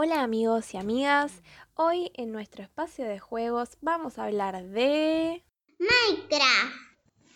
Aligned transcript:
Hola 0.00 0.22
amigos 0.22 0.74
y 0.74 0.76
amigas, 0.76 1.42
hoy 1.74 2.12
en 2.14 2.30
nuestro 2.30 2.62
espacio 2.62 3.04
de 3.04 3.18
juegos 3.18 3.78
vamos 3.80 4.16
a 4.16 4.26
hablar 4.26 4.62
de... 4.62 5.44
Minecraft. 5.80 6.72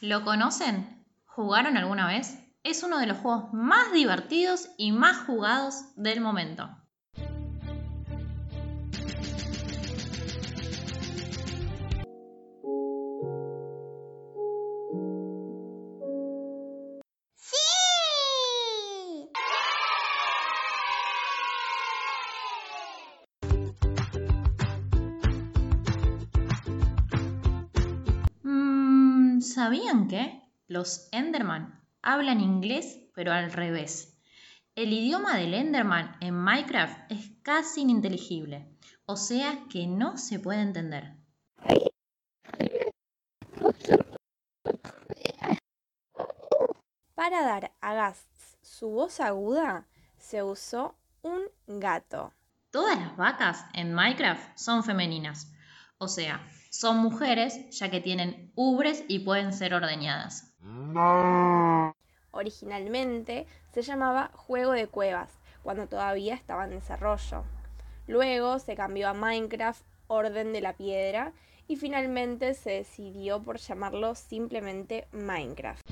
¿Lo 0.00 0.22
conocen? 0.22 1.04
¿Jugaron 1.26 1.76
alguna 1.76 2.06
vez? 2.06 2.38
Es 2.62 2.84
uno 2.84 3.00
de 3.00 3.06
los 3.06 3.18
juegos 3.18 3.52
más 3.52 3.92
divertidos 3.92 4.68
y 4.76 4.92
más 4.92 5.26
jugados 5.26 5.86
del 5.96 6.20
momento. 6.20 6.70
¿Sabían 29.42 30.06
que 30.06 30.40
los 30.68 31.08
Enderman 31.10 31.82
hablan 32.00 32.40
inglés 32.40 33.00
pero 33.12 33.32
al 33.32 33.52
revés? 33.52 34.16
El 34.76 34.92
idioma 34.92 35.36
del 35.36 35.54
Enderman 35.54 36.16
en 36.20 36.34
Minecraft 36.34 37.10
es 37.10 37.32
casi 37.42 37.80
ininteligible, 37.80 38.78
o 39.04 39.16
sea 39.16 39.64
que 39.68 39.88
no 39.88 40.16
se 40.16 40.38
puede 40.38 40.62
entender. 40.62 41.16
Para 47.16 47.42
dar 47.42 47.72
a 47.80 47.94
Gast 47.94 48.28
su 48.62 48.90
voz 48.90 49.18
aguda, 49.18 49.88
se 50.18 50.44
usó 50.44 50.94
un 51.22 51.42
gato. 51.66 52.32
Todas 52.70 52.96
las 52.96 53.16
vacas 53.16 53.66
en 53.74 53.92
Minecraft 53.92 54.56
son 54.56 54.84
femeninas, 54.84 55.52
o 55.98 56.06
sea, 56.06 56.48
son 56.72 56.96
mujeres 56.96 57.68
ya 57.70 57.90
que 57.90 58.00
tienen 58.00 58.50
ubres 58.54 59.04
y 59.06 59.18
pueden 59.20 59.52
ser 59.52 59.74
ordeñadas. 59.74 60.54
Originalmente 62.30 63.46
se 63.74 63.82
llamaba 63.82 64.30
Juego 64.34 64.72
de 64.72 64.88
Cuevas, 64.88 65.30
cuando 65.62 65.86
todavía 65.86 66.34
estaba 66.34 66.64
en 66.64 66.70
desarrollo. 66.70 67.44
Luego 68.06 68.58
se 68.58 68.74
cambió 68.74 69.08
a 69.08 69.14
Minecraft 69.14 69.84
Orden 70.06 70.54
de 70.54 70.62
la 70.62 70.72
Piedra 70.72 71.32
y 71.68 71.76
finalmente 71.76 72.54
se 72.54 72.70
decidió 72.70 73.42
por 73.42 73.58
llamarlo 73.58 74.14
simplemente 74.14 75.06
Minecraft. 75.12 75.82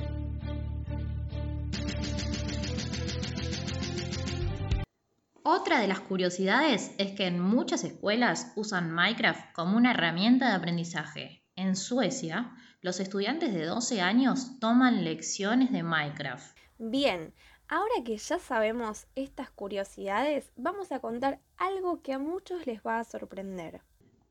Otra 5.42 5.80
de 5.80 5.88
las 5.88 6.00
curiosidades 6.00 6.94
es 6.98 7.12
que 7.12 7.26
en 7.26 7.40
muchas 7.40 7.82
escuelas 7.84 8.52
usan 8.56 8.92
Minecraft 8.92 9.52
como 9.54 9.78
una 9.78 9.92
herramienta 9.92 10.48
de 10.48 10.54
aprendizaje. 10.54 11.42
En 11.56 11.76
Suecia, 11.76 12.54
los 12.82 13.00
estudiantes 13.00 13.54
de 13.54 13.64
12 13.64 14.02
años 14.02 14.58
toman 14.60 15.02
lecciones 15.02 15.72
de 15.72 15.82
Minecraft. 15.82 16.56
Bien, 16.78 17.32
ahora 17.68 17.94
que 18.04 18.18
ya 18.18 18.38
sabemos 18.38 19.06
estas 19.14 19.50
curiosidades, 19.50 20.52
vamos 20.56 20.92
a 20.92 21.00
contar 21.00 21.40
algo 21.56 22.02
que 22.02 22.12
a 22.12 22.18
muchos 22.18 22.66
les 22.66 22.82
va 22.82 23.00
a 23.00 23.04
sorprender. 23.04 23.80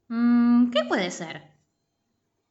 Mm, 0.10 0.70
¿Qué 0.70 0.84
puede 0.88 1.10
ser? 1.10 1.42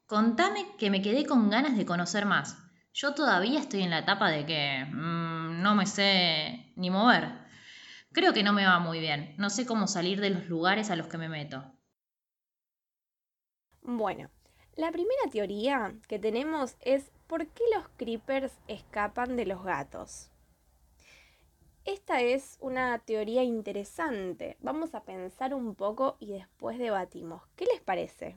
Contame 0.05 0.65
que 0.77 0.89
me 0.89 1.01
quedé 1.01 1.25
con 1.25 1.49
ganas 1.49 1.77
de 1.77 1.85
conocer 1.85 2.25
más. 2.25 2.57
Yo 2.93 3.13
todavía 3.13 3.59
estoy 3.61 3.83
en 3.83 3.91
la 3.91 3.99
etapa 3.99 4.29
de 4.29 4.45
que 4.45 4.85
mm, 4.85 5.61
no 5.61 5.75
me 5.75 5.85
sé 5.85 6.73
ni 6.75 6.89
mover. 6.89 7.38
Creo 8.19 8.33
que 8.33 8.43
no 8.43 8.51
me 8.51 8.65
va 8.65 8.79
muy 8.79 8.99
bien. 8.99 9.33
No 9.37 9.49
sé 9.49 9.65
cómo 9.65 9.87
salir 9.87 10.19
de 10.19 10.29
los 10.29 10.49
lugares 10.49 10.91
a 10.91 10.97
los 10.97 11.07
que 11.07 11.17
me 11.17 11.29
meto. 11.29 11.63
Bueno, 13.81 14.29
la 14.75 14.91
primera 14.91 15.21
teoría 15.31 15.93
que 16.09 16.19
tenemos 16.19 16.75
es 16.81 17.13
por 17.27 17.47
qué 17.47 17.63
los 17.73 17.87
creepers 17.95 18.51
escapan 18.67 19.37
de 19.37 19.45
los 19.45 19.63
gatos. 19.63 20.31
Esta 21.85 22.19
es 22.19 22.57
una 22.59 22.99
teoría 22.99 23.43
interesante. 23.43 24.57
Vamos 24.59 24.93
a 24.95 25.03
pensar 25.03 25.53
un 25.53 25.73
poco 25.73 26.17
y 26.19 26.33
después 26.33 26.77
debatimos. 26.77 27.43
¿Qué 27.55 27.67
les 27.67 27.79
parece? 27.79 28.35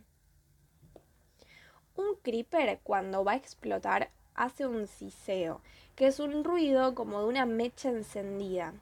Un 1.96 2.14
creeper 2.22 2.78
cuando 2.84 3.24
va 3.24 3.32
a 3.32 3.36
explotar 3.36 4.12
hace 4.36 4.64
un 4.64 4.86
siseo, 4.86 5.60
que 5.96 6.06
es 6.06 6.20
un 6.20 6.44
ruido 6.44 6.94
como 6.94 7.18
de 7.18 7.26
una 7.26 7.46
mecha 7.46 7.88
encendida. 7.88 8.74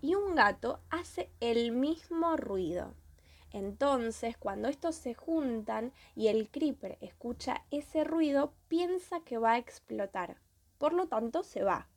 Y 0.00 0.14
un 0.14 0.34
gato 0.34 0.80
hace 0.90 1.30
el 1.40 1.72
mismo 1.72 2.36
ruido. 2.36 2.94
Entonces, 3.52 4.36
cuando 4.36 4.68
estos 4.68 4.96
se 4.96 5.14
juntan 5.14 5.92
y 6.14 6.28
el 6.28 6.50
creeper 6.50 6.98
escucha 7.00 7.62
ese 7.70 8.04
ruido, 8.04 8.52
piensa 8.68 9.20
que 9.20 9.38
va 9.38 9.52
a 9.52 9.58
explotar. 9.58 10.36
Por 10.78 10.92
lo 10.92 11.06
tanto, 11.06 11.42
se 11.42 11.62
va. 11.62 11.88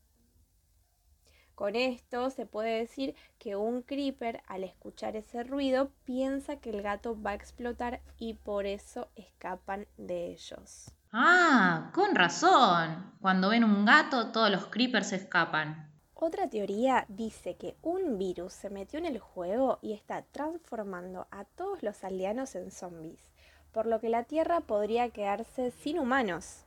Con 1.60 1.76
esto 1.76 2.30
se 2.30 2.46
puede 2.46 2.80
decir 2.80 3.16
que 3.38 3.58
un 3.58 3.82
creeper 3.82 4.42
al 4.48 4.64
escuchar 4.64 5.18
ese 5.18 5.44
ruido 5.44 5.92
piensa 6.06 6.56
que 6.56 6.70
el 6.70 6.82
gato 6.82 7.22
va 7.22 7.32
a 7.32 7.36
explotar 7.36 8.02
y 8.18 8.36
por 8.36 8.66
eso 8.66 9.10
escapan 9.18 9.86
de 9.98 10.28
ellos. 10.28 10.94
Ah, 11.12 11.92
con 11.94 12.16
razón. 12.16 13.12
Cuando 13.20 13.50
ven 13.50 13.66
un 13.66 13.84
gato, 13.84 14.32
todos 14.32 14.50
los 14.50 14.68
creepers 14.68 15.12
escapan. 15.12 15.89
Otra 16.22 16.50
teoría 16.50 17.06
dice 17.08 17.56
que 17.56 17.78
un 17.82 18.18
virus 18.18 18.52
se 18.52 18.70
metió 18.70 19.00
en 19.00 19.06
el 19.06 19.20
juego 19.20 19.80
y 19.82 19.94
está 19.94 20.22
transformando 20.34 21.28
a 21.32 21.46
todos 21.46 21.82
los 21.82 22.04
aldeanos 22.04 22.56
en 22.56 22.72
zombies, 22.72 23.22
por 23.72 23.86
lo 23.86 24.02
que 24.02 24.10
la 24.10 24.26
Tierra 24.26 24.60
podría 24.60 25.12
quedarse 25.12 25.72
sin 25.72 25.98
humanos. 25.98 26.66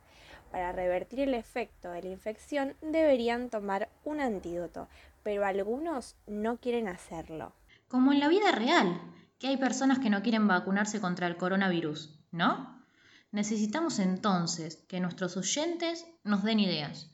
Para 0.51 0.71
revertir 0.71 1.19
el 1.19 1.35
efecto 1.35 1.91
de 1.91 2.01
la 2.01 2.09
infección 2.09 2.73
deberían 2.81 3.51
tomar 3.51 3.89
un 4.03 4.21
antídoto, 4.21 4.87
pero 5.21 5.45
algunos 5.45 6.15
no 6.25 6.57
quieren 6.57 6.87
hacerlo. 6.87 7.53
Como 7.87 8.11
en 8.11 8.21
la 8.21 8.29
vida 8.29 8.51
real, 8.53 8.99
que 9.37 9.49
hay 9.49 9.57
personas 9.57 9.99
que 9.99 10.09
no 10.09 10.23
quieren 10.23 10.47
vacunarse 10.47 10.99
contra 10.99 11.27
el 11.27 11.37
coronavirus, 11.37 12.19
¿no? 12.31 12.83
Necesitamos 13.29 13.99
entonces 13.99 14.77
que 14.87 14.99
nuestros 14.99 15.37
oyentes 15.37 16.07
nos 16.23 16.43
den 16.43 16.59
ideas. 16.59 17.13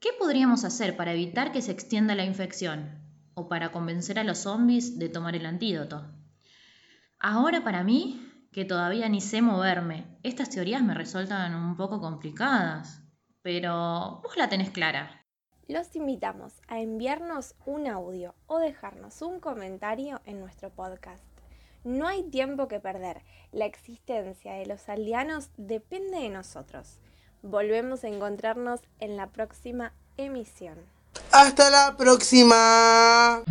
¿Qué 0.00 0.10
podríamos 0.16 0.64
hacer 0.64 0.96
para 0.96 1.12
evitar 1.12 1.50
que 1.50 1.60
se 1.60 1.72
extienda 1.72 2.14
la 2.14 2.24
infección? 2.24 3.02
¿O 3.34 3.48
para 3.48 3.72
convencer 3.72 4.20
a 4.20 4.24
los 4.24 4.38
zombies 4.38 4.96
de 4.96 5.08
tomar 5.08 5.34
el 5.34 5.44
antídoto? 5.44 6.06
Ahora 7.18 7.64
para 7.64 7.82
mí, 7.82 8.24
que 8.52 8.64
todavía 8.64 9.08
ni 9.08 9.20
sé 9.20 9.42
moverme, 9.42 10.06
estas 10.22 10.50
teorías 10.50 10.84
me 10.84 10.94
resultan 10.94 11.52
un 11.52 11.76
poco 11.76 12.00
complicadas. 12.00 13.02
Pero 13.42 14.20
vos 14.22 14.36
la 14.36 14.48
tenés 14.48 14.70
clara. 14.70 15.26
Los 15.66 15.96
invitamos 15.96 16.60
a 16.68 16.78
enviarnos 16.78 17.56
un 17.66 17.88
audio 17.88 18.36
o 18.46 18.60
dejarnos 18.60 19.20
un 19.20 19.40
comentario 19.40 20.20
en 20.26 20.38
nuestro 20.38 20.70
podcast. 20.70 21.24
No 21.82 22.06
hay 22.06 22.22
tiempo 22.22 22.68
que 22.68 22.78
perder. 22.78 23.22
La 23.50 23.66
existencia 23.66 24.52
de 24.52 24.66
los 24.66 24.88
aldeanos 24.88 25.50
depende 25.56 26.20
de 26.20 26.28
nosotros. 26.28 27.00
Volvemos 27.42 28.04
a 28.04 28.08
encontrarnos 28.08 28.80
en 29.00 29.16
la 29.16 29.28
próxima 29.28 29.92
emisión. 30.16 30.76
Hasta 31.32 31.70
la 31.70 31.96
próxima. 31.96 33.42